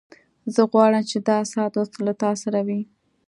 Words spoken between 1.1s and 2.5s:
دا ساعت اوس له تا